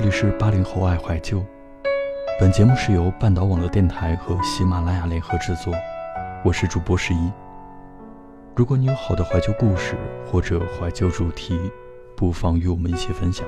[0.00, 1.44] 这里是八零后爱怀旧。
[2.40, 5.74] 本节目是由半岛网络电台和喜马拉雅联合制作，
[6.42, 7.30] 我是主播十一。
[8.56, 9.94] 如果你有好的怀旧故事
[10.26, 11.70] 或者怀旧主题，
[12.16, 13.46] 不妨与我们一起分享。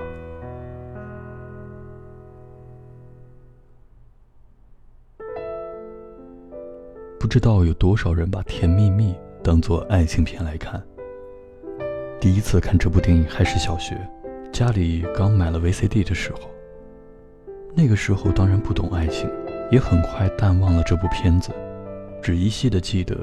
[7.18, 10.82] 不知道有多少人把《甜蜜蜜》当做爱情片来看。
[12.20, 13.96] 第一次看这部电影还是小学，
[14.52, 16.40] 家里刚买了 VCD 的时候。
[17.74, 19.26] 那个时候当然不懂爱情，
[19.70, 21.50] 也很快淡忘了这部片子，
[22.20, 23.16] 只依稀的记得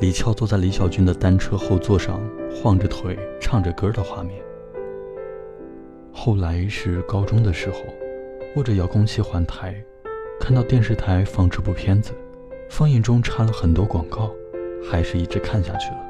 [0.00, 2.20] 李翘坐在李小军的单车后座上
[2.52, 4.42] 晃着腿唱着歌的画面。
[6.12, 7.78] 后来是高中的时候，
[8.56, 9.80] 握着遥控器换台，
[10.40, 12.12] 看到电视台放这部片子，
[12.68, 14.34] 放映中插了很多广告，
[14.90, 16.00] 还是一直看下去了。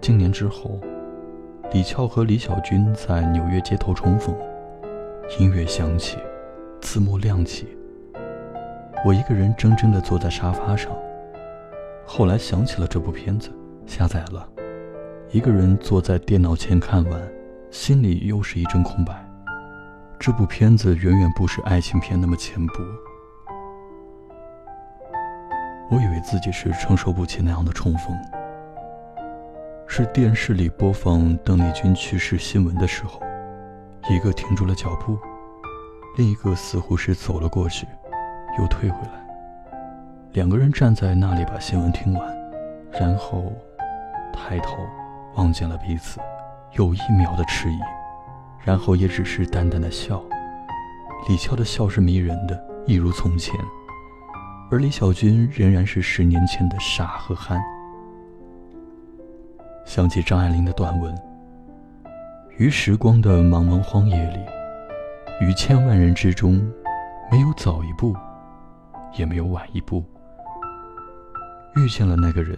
[0.00, 0.80] 今年之后，
[1.74, 4.32] 李翘和李小军在纽约街头重逢。
[5.40, 6.16] 音乐响起，
[6.80, 7.76] 字幕亮起。
[9.04, 10.92] 我一个人怔怔地坐在沙发上。
[12.06, 13.50] 后来想起了这部片子，
[13.86, 14.48] 下载了，
[15.32, 17.20] 一个人坐在电脑前看完，
[17.72, 19.12] 心里又是一阵空白。
[20.16, 22.74] 这部片子远远不是爱情片那么浅薄。
[25.90, 28.16] 我以为自己是承受不起那样的重逢。
[29.96, 33.22] 是电视里播放邓丽君去世新闻的时候。
[34.10, 35.16] 一个停住了脚步，
[36.16, 37.86] 另一个似乎是走了过去，
[38.58, 39.24] 又退回来。
[40.32, 42.36] 两个人站在那里把新闻听完，
[43.00, 43.52] 然后
[44.32, 44.78] 抬头
[45.36, 46.18] 望见了彼此，
[46.72, 47.78] 有一秒的迟疑，
[48.64, 50.20] 然后也只是淡淡的笑。
[51.28, 53.54] 李翘的笑是迷人的，一如从前，
[54.72, 57.62] 而李小军仍然是十年前的傻和憨。
[59.84, 61.14] 想起张爱玲的短文。
[62.56, 64.38] 于时光的茫茫荒野里，
[65.40, 66.54] 于千万人之中，
[67.30, 68.16] 没有早一步，
[69.16, 70.04] 也没有晚一步。
[71.76, 72.56] 遇见了那个人，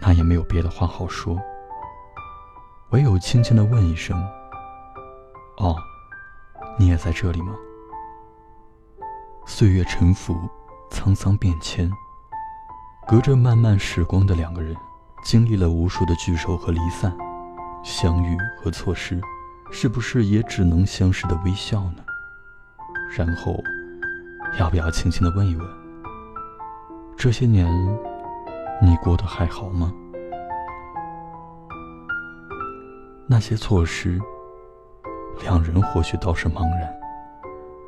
[0.00, 1.40] 那也没有别的话好说，
[2.90, 4.20] 唯有轻轻的问一声
[5.58, 5.76] ：“哦，
[6.76, 7.54] 你也在这里吗？”
[9.46, 10.36] 岁月沉浮，
[10.90, 11.88] 沧桑变迁，
[13.06, 14.74] 隔着漫漫时光的两个人，
[15.22, 17.12] 经历了无数的聚首和离散。
[17.82, 19.18] 相遇和错失，
[19.70, 22.04] 是不是也只能相视的微笑呢？
[23.16, 23.56] 然后，
[24.58, 25.66] 要不要轻轻的问一问，
[27.16, 27.66] 这些年
[28.82, 29.90] 你过得还好吗？
[33.26, 34.20] 那些错失，
[35.42, 36.92] 两人或许倒是茫然，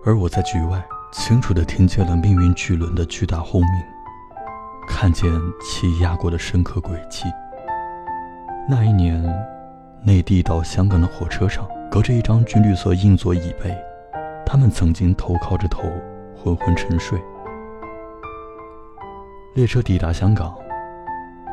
[0.07, 0.83] 而我在局外
[1.13, 3.83] 清楚的听见了命运巨轮的巨大轰鸣，
[4.89, 7.25] 看见其压过的深刻轨迹。
[8.69, 9.23] 那一年。
[10.05, 13.73] 内地到香港的火车上，隔着一张军绿色硬座椅背，
[14.45, 15.85] 他们曾经头靠着头，
[16.37, 17.17] 昏昏沉睡。
[19.55, 20.57] 列车抵达香港，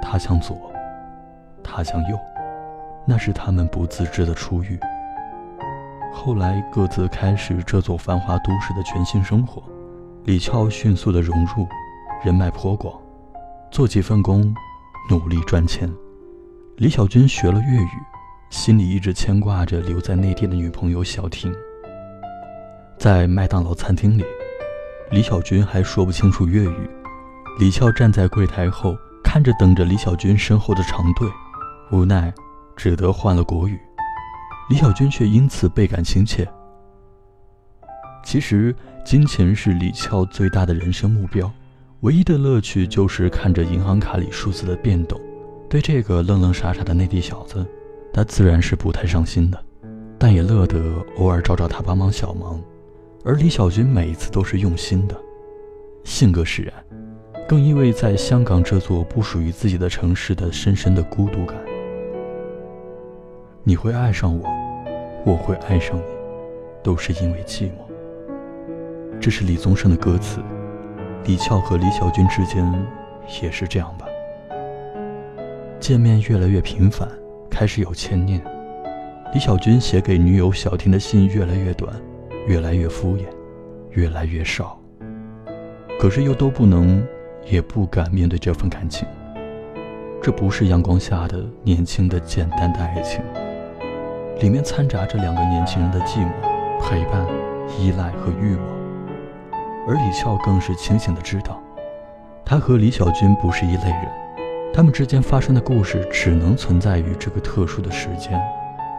[0.01, 0.57] 他向左，
[1.63, 2.17] 他向右，
[3.05, 4.79] 那是他们不自知的初遇。
[6.11, 9.61] 后来各自开始这座繁华都市的全新生活。
[10.23, 11.67] 李翘迅速的融入，
[12.23, 12.99] 人脉颇广，
[13.71, 14.53] 做几份工，
[15.09, 15.91] 努力赚钱。
[16.77, 17.89] 李小军学了粤语。
[18.49, 21.53] 心里一直牵挂着留在内地的女朋友小婷。
[22.97, 24.25] 在麦当劳餐厅里，
[25.11, 26.89] 李小军还说不清楚粤语。
[27.59, 31.29] 李翘站在柜台后，看着等着李小军身后的长队，
[31.91, 32.33] 无奈
[32.75, 33.79] 只得换了国语。
[34.71, 36.51] 李小军却因此倍感亲切。
[38.23, 38.75] 其实，
[39.05, 41.51] 金钱是李翘最大的人生目标，
[42.01, 45.19] 唯一的乐趣就是看着银行卡里数字的变动。
[45.69, 47.65] 对这个愣愣傻傻的内地小子。
[48.11, 49.63] 他自然是不太上心的，
[50.17, 50.81] 但也乐得
[51.17, 52.59] 偶尔找找他帮忙小忙。
[53.23, 55.15] 而李小军每一次都是用心的，
[56.03, 56.73] 性格使然，
[57.47, 61.55] 更因为在香港这座不属于自己的城市的深深的孤独感。
[63.63, 64.43] 你会爱上我，
[65.23, 66.03] 我会爱上你，
[66.81, 69.19] 都是因为寂寞。
[69.19, 70.41] 这是李宗盛的歌词，
[71.25, 72.65] 李翘和李小军之间
[73.41, 74.05] 也是这样吧？
[75.79, 77.07] 见面越来越频繁，
[77.49, 78.41] 开始有牵念。
[79.33, 81.93] 李小军写给女友小婷的信越来越短，
[82.47, 83.25] 越来越敷衍，
[83.91, 84.79] 越来越少。
[85.99, 87.05] 可是又都不能，
[87.45, 89.07] 也不敢面对这份感情。
[90.21, 93.21] 这不是阳光下的年轻的简单的爱情。
[94.39, 96.31] 里面掺杂着两个年轻人的寂寞、
[96.81, 97.25] 陪伴、
[97.77, 98.78] 依赖和欲望，
[99.89, 101.59] 而李翘更是清醒的知道，
[102.45, 104.07] 他和李小军不是一类人，
[104.71, 108.39] 他们之间发生的故事只能存在于这个特殊的时间、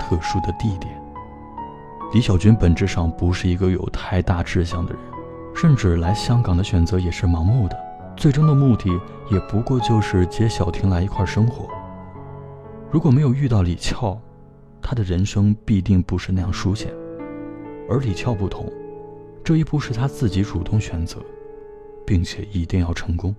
[0.01, 0.93] 特殊的地点。
[2.13, 5.01] 李小军本质上不是一个有太大志向的人，
[5.55, 7.79] 甚至来香港的选择也是盲目的，
[8.17, 8.91] 最终的目的
[9.31, 11.69] 也不过就是接小婷来一块生活。
[12.91, 14.21] 如果没有遇到李翘，
[14.83, 16.93] 他的人生必定不是那样书写，
[17.89, 18.67] 而李翘不同，
[19.51, 21.19] 这一步是他自己主动选择，
[22.07, 23.35] 并且一定要成功。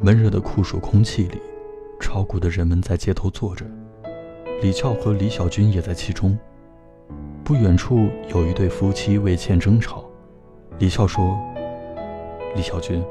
[0.00, 1.38] 闷热的酷暑空气里，
[2.00, 3.66] 炒股的人们在街头坐着，
[4.62, 6.38] 李翘和李小军也在其中。
[7.44, 10.02] 不远处有一对夫妻为钱争吵，
[10.78, 11.38] 李翘说
[12.56, 13.04] ：“李小军，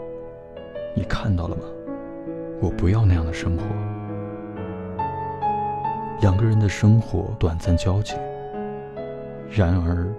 [0.95, 1.61] 你看到了吗？
[2.59, 3.63] 我不要那样的生活。”
[6.21, 8.15] 两个人的生活短暂交集，
[9.55, 10.11] 然而，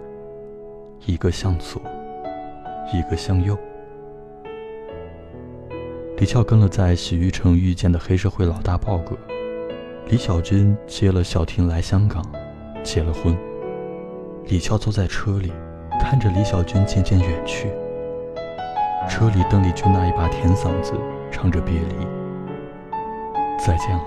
[1.06, 1.82] 一个向左，
[2.92, 3.58] 一个向右。
[6.18, 9.16] 李翘跟了在洗浴城遇见的黑社会老大豹哥，
[10.06, 12.24] 李小军接了小婷来香港，
[12.84, 13.36] 结了婚。
[14.44, 15.52] 李翘坐在车里，
[16.00, 17.72] 看着李小军渐渐远去。
[19.08, 20.92] 车里邓丽君那一把甜嗓子
[21.32, 22.06] 唱着别离，
[23.58, 24.04] 再见了，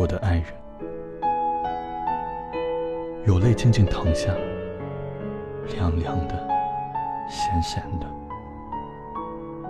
[0.00, 0.59] 我的爱人。
[3.26, 4.34] 有泪静静淌下，
[5.74, 6.48] 凉凉的，
[7.28, 8.06] 咸咸的。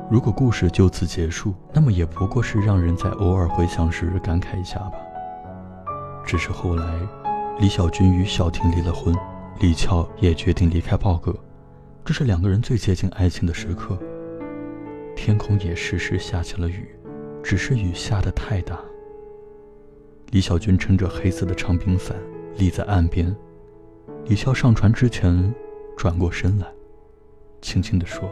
[0.08, 4.92] 如果故事就此结束，那么也不过是让人在偶尔回想时感慨一下吧。
[6.24, 6.84] 只是后来，
[7.58, 9.12] 李小军与小婷离了婚，
[9.58, 11.34] 李翘也决定离开豹哥，
[12.04, 13.98] 这是两个人最接近爱情的时刻。
[15.16, 16.88] 天空也时时下起了雨，
[17.42, 18.78] 只是雨下的太大。
[20.30, 22.16] 李小军撑着黑色的长柄伞。
[22.56, 23.34] 立在岸边，
[24.24, 25.54] 李笑上船之前，
[25.96, 26.66] 转过身来，
[27.62, 28.28] 轻轻地说：“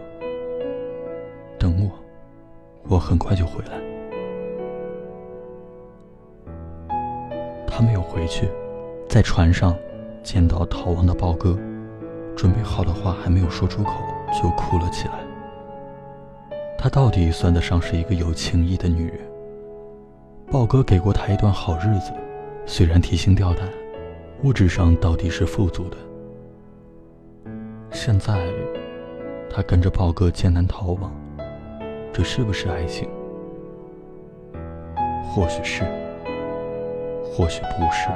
[1.59, 1.91] 等我，
[2.89, 3.79] 我很快就回来。”
[7.67, 8.49] 他没有回去，
[9.09, 9.75] 在船上
[10.23, 11.57] 见到逃亡的豹哥，
[12.37, 13.93] 准备好的话还没有说出口，
[14.43, 15.15] 就哭了起来。
[16.77, 19.21] 她到底算得上是一个有情义的女人。
[20.51, 22.13] 豹哥给过她一段好日子，
[22.67, 23.69] 虽然提心吊胆。
[24.45, 25.97] 物质上到底是富足的，
[27.91, 28.39] 现在
[29.51, 31.11] 他跟着豹哥艰难逃亡，
[32.13, 33.09] 这是不是爱情？
[35.25, 35.83] 或许是，
[37.25, 38.09] 或许不是。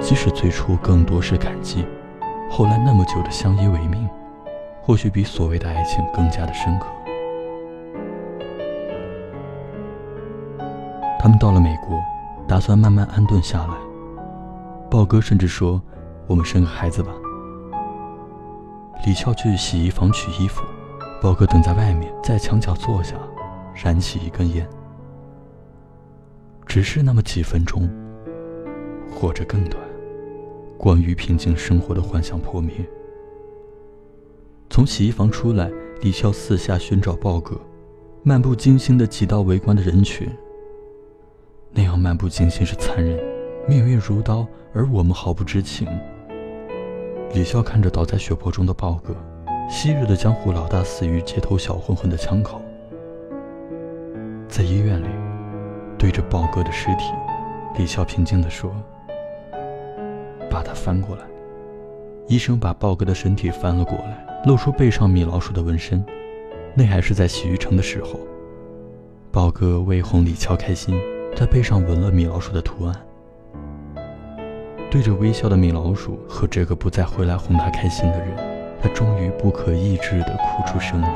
[0.00, 1.84] 即使最初更多是感激，
[2.48, 4.08] 后来那么久的相依为命，
[4.80, 6.86] 或许比所谓的爱情更加的深刻。
[11.18, 12.00] 他们到了美国，
[12.46, 13.91] 打算慢慢安顿下来。
[14.92, 15.80] 豹哥甚至说
[16.28, 17.10] ：“我们生个孩子吧。”
[19.06, 20.62] 李翘去洗衣房取衣服，
[21.22, 23.16] 豹哥等在外面，在墙角坐下，
[23.74, 24.68] 燃起一根烟。
[26.66, 27.88] 只是那么几分钟，
[29.10, 29.82] 或者更短，
[30.76, 32.74] 关于平静生活的幻想破灭。
[34.68, 35.72] 从洗衣房出来，
[36.02, 37.58] 李翘四下寻找豹哥，
[38.22, 40.28] 漫不经心地挤到围观的人群。
[41.70, 43.31] 那样漫不经心是残忍。
[43.68, 45.86] 命运如刀，而我们毫不知情。
[47.32, 49.14] 李潇看着倒在血泊中的豹哥，
[49.70, 52.60] 昔日的江湖老大死于街头小混混的枪口。
[54.48, 55.06] 在医院里，
[55.96, 57.04] 对着豹哥的尸体，
[57.78, 58.74] 李笑平静地说
[60.50, 61.22] ：“把他翻过来。”
[62.28, 66.04] 医生把豹哥的身体翻了过来，露出背上米老鼠的纹身。
[66.74, 68.18] 那还是在洗浴城的时候。
[69.30, 70.98] 豹哥为哄李乔开心，
[71.36, 72.94] 在背上纹了米老鼠的图案。
[74.92, 78.36] 对着微笑的米老鼠和这个不再回来哄他开心的人，
[78.78, 81.08] 他终于不可抑制地哭出声来。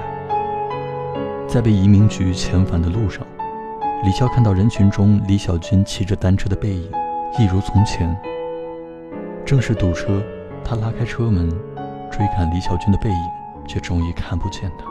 [1.46, 3.22] 在被移民局遣返的路上，
[4.02, 6.90] 李潇看到人群中李小军骑着单车的背影，
[7.38, 8.18] 一如从前。
[9.44, 10.22] 正是堵车，
[10.64, 11.46] 他拉开车门，
[12.10, 13.30] 追赶李小军的背影，
[13.68, 14.86] 却终于看不见他。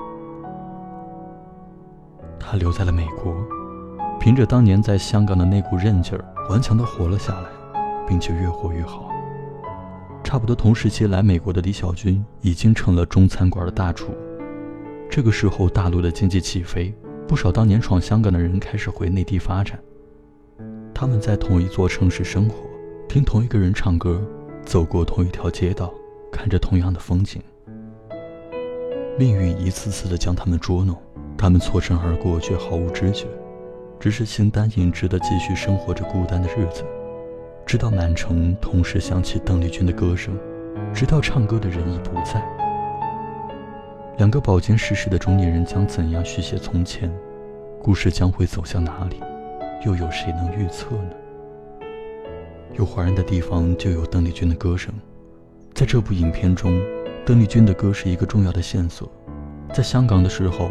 [2.39, 3.33] 他留在了美国，
[4.19, 7.49] 凭着当年在香港的那股韧劲儿，顽强地活了下来，
[8.07, 9.09] 并且越活越好。
[10.23, 14.13] 差不多同时期来美国的李小军已经成了中餐馆的大厨。
[15.09, 16.93] 这个时候，大陆的经济起飞，
[17.27, 19.79] 不少当年闯香港的人开始回内地发展。
[20.93, 22.55] 他们在同一座城市生活，
[23.07, 24.19] 听同一个人唱歌，
[24.65, 25.93] 走过同一条街道，
[26.31, 27.41] 看着同样的风景。
[29.17, 30.97] 命运一次次的将他们捉弄，
[31.37, 33.27] 他们错身而过却毫无知觉，
[33.99, 36.83] 只是形单影只的继续生活着孤单的日子。
[37.65, 40.37] 直到满城同时响起邓丽君的歌声，
[40.93, 42.41] 直到唱歌的人已不在。
[44.17, 47.11] 两个饱经世事的中年人将怎样续写从前？
[47.81, 49.19] 故事将会走向哪里？
[49.83, 51.09] 又有谁能预测呢？
[52.75, 54.93] 有华人的地方就有邓丽君的歌声。
[55.73, 56.79] 在这部影片中，
[57.25, 59.11] 邓丽君的歌是一个重要的线索。
[59.73, 60.69] 在香港的时候，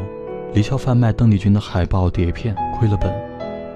[0.52, 3.12] 李笑贩卖邓丽君的海报碟片，亏了本，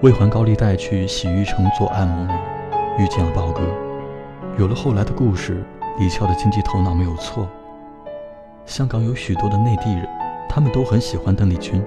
[0.03, 2.33] 为还高利贷去洗浴城做按摩女。
[2.99, 3.63] 遇见了豹哥，
[4.59, 5.65] 有了后来的故事。
[6.01, 7.49] 李翘的经济头脑没有错。
[8.67, 10.09] 香港有许多的内地人，
[10.49, 11.83] 他们都很喜欢邓丽君，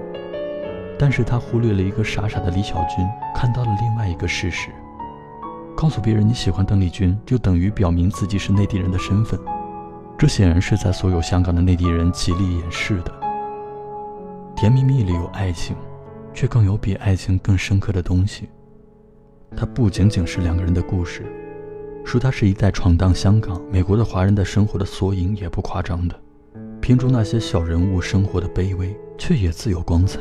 [0.98, 4.68] 但是他忽略了一个傻傻的李小军，看到了另外一个事实：
[5.74, 9.38] 告诉别人你喜欢邓丽君，就等于表明自己是内地人的身份。
[10.18, 13.12] 这显然是在所有香港的内地人极力掩饰的。
[14.54, 15.74] 甜蜜蜜里有爱情，
[16.34, 18.48] 却更有比爱情更深刻的东西。
[19.56, 21.22] 它不仅仅是两个人的故事，
[22.04, 26.18] 说它是一代闯荡香港、美国的华人的生活的缩影，也不夸张的。
[26.80, 30.18] 片中那些小人物生活的卑微，却也自有光彩。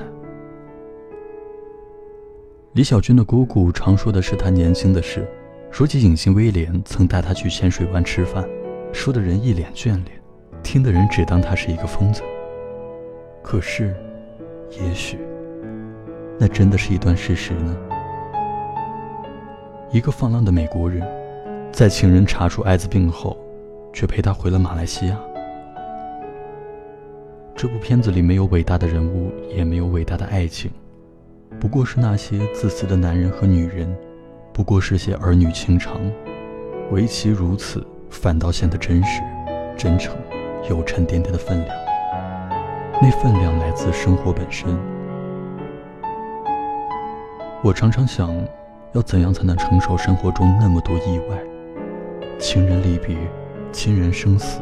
[2.73, 5.27] 李小军的姑姑常说的是他年轻的事，
[5.71, 8.47] 说起隐形威廉曾带他去浅水湾吃饭，
[8.93, 10.05] 说的人一脸眷恋，
[10.61, 12.21] 听的人只当他是一个疯子。
[13.43, 13.95] 可是，
[14.69, 15.17] 也许，
[16.39, 17.75] 那真的是一段事实呢？
[19.93, 21.05] 一个放浪的美国人，
[21.69, 23.37] 在情人查出艾滋病后，
[23.91, 25.19] 却陪他回了马来西亚。
[27.53, 30.71] 这部片子里没有伟大的人物，也没有伟大的爱情，
[31.59, 33.93] 不过是那些自私的男人和女人，
[34.53, 35.99] 不过是些儿女情长。
[36.91, 39.21] 唯其如此，反倒显得真实、
[39.77, 40.15] 真诚，
[40.69, 41.75] 有沉甸甸的分量。
[43.01, 44.73] 那分量来自生活本身。
[47.61, 48.33] 我常常想。
[48.93, 51.41] 要怎样才能承受生活中那么多意外？
[52.37, 53.15] 亲人离别，
[53.71, 54.61] 亲人生死，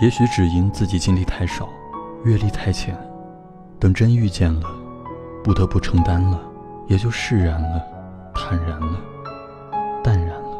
[0.00, 1.68] 也许只因自己经历太少，
[2.24, 2.96] 阅历太浅。
[3.80, 4.70] 等真遇见了，
[5.42, 6.40] 不得不承担了，
[6.86, 7.82] 也就释然了，
[8.32, 9.00] 坦然了，
[10.02, 10.58] 淡然了。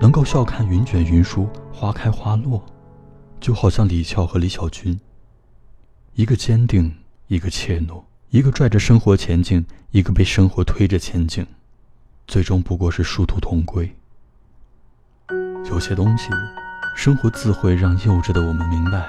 [0.00, 2.60] 能够笑看云卷云舒，花开花落，
[3.38, 4.98] 就好像李翘和李小军，
[6.14, 6.96] 一个坚定，
[7.28, 11.46] 一个怯懦，一个拽着生活前进，一个被生活推着前进。
[12.32, 13.94] 最终不过是殊途同归。
[15.66, 16.30] 有些东西，
[16.96, 19.06] 生活自会让幼稚的我们明白，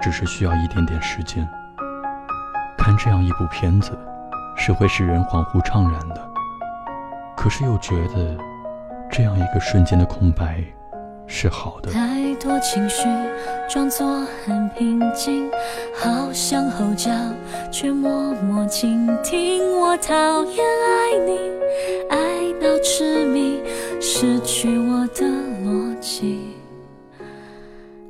[0.00, 1.44] 只是需要一点点时间。
[2.78, 3.90] 看这样一部片子，
[4.56, 6.30] 是会使人恍惚怅然的，
[7.36, 8.38] 可是又觉得，
[9.10, 10.62] 这样一个瞬间的空白，
[11.26, 11.90] 是好的。
[11.90, 13.02] 太多情绪
[13.68, 15.50] 装作很平静，
[16.00, 17.10] 好像吼叫，
[17.72, 19.60] 却默默倾听。
[19.76, 21.36] 我讨厌爱你，
[22.10, 22.29] 爱。
[22.60, 23.58] 到痴迷，
[24.00, 25.24] 失去我的
[25.64, 26.40] 逻辑，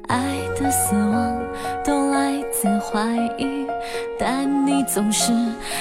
[0.08, 1.40] 爱的死亡
[1.84, 3.66] 都来自怀疑，
[4.18, 5.32] 但你总是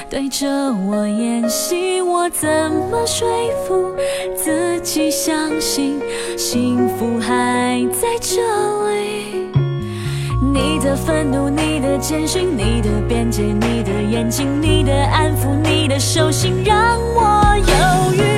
[0.07, 2.47] 对着我演戏，我怎
[2.91, 3.27] 么说
[3.65, 3.91] 服
[4.35, 5.99] 自己相信
[6.37, 8.39] 幸福还在这
[8.91, 9.49] 里？
[10.53, 18.28] 你的愤怒，你的艰辛，你的辩解，你的眼睛，你的安抚，你的手心，让我犹豫。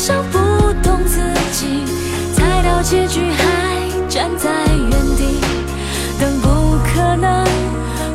[0.00, 0.38] 像不
[0.82, 1.20] 懂自
[1.52, 1.84] 己，
[2.34, 5.38] 猜到结局还站在原地，
[6.18, 6.48] 等不
[6.82, 7.44] 可能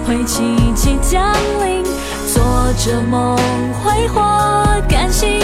[0.04, 0.42] 会奇
[0.74, 1.32] 迹降
[1.64, 1.84] 临，
[2.34, 2.44] 做
[2.84, 3.38] 着梦
[3.84, 4.20] 挥霍
[4.90, 5.40] 感性。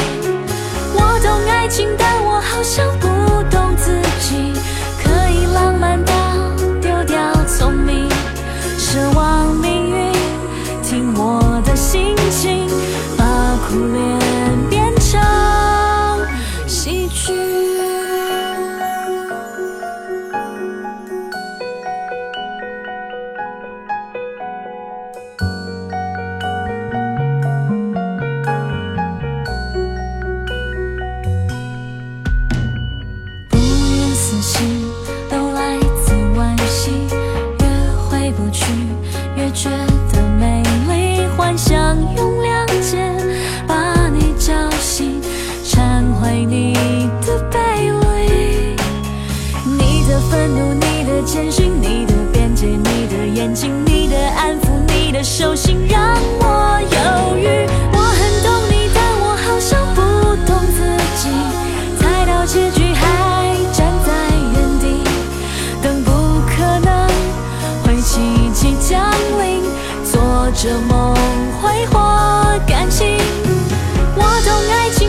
[0.95, 3.07] 我懂爱情，但我好像不
[3.51, 4.51] 懂自己，
[70.53, 71.15] 着梦，
[71.61, 71.97] 挥霍
[72.67, 73.17] 感情，
[74.15, 75.00] 我懂爱情。